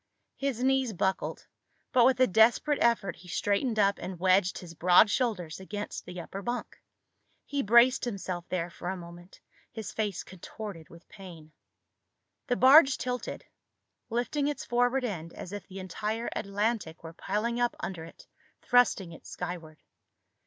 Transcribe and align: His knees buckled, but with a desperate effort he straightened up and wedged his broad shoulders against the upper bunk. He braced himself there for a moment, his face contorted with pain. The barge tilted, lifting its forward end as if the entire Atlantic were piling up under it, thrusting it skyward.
His 0.35 0.63
knees 0.63 0.93
buckled, 0.93 1.45
but 1.91 2.07
with 2.07 2.19
a 2.19 2.25
desperate 2.25 2.79
effort 2.81 3.15
he 3.17 3.27
straightened 3.27 3.77
up 3.77 3.99
and 3.99 4.19
wedged 4.19 4.57
his 4.57 4.73
broad 4.73 5.11
shoulders 5.11 5.59
against 5.59 6.05
the 6.07 6.19
upper 6.19 6.41
bunk. 6.41 6.81
He 7.45 7.61
braced 7.61 8.05
himself 8.05 8.49
there 8.49 8.71
for 8.71 8.89
a 8.89 8.97
moment, 8.97 9.39
his 9.71 9.91
face 9.91 10.23
contorted 10.23 10.89
with 10.89 11.07
pain. 11.07 11.51
The 12.47 12.55
barge 12.55 12.97
tilted, 12.97 13.45
lifting 14.09 14.47
its 14.47 14.65
forward 14.65 15.03
end 15.05 15.33
as 15.33 15.51
if 15.53 15.67
the 15.67 15.77
entire 15.79 16.29
Atlantic 16.35 17.03
were 17.03 17.13
piling 17.13 17.59
up 17.59 17.75
under 17.79 18.03
it, 18.03 18.25
thrusting 18.63 19.11
it 19.11 19.27
skyward. 19.27 19.83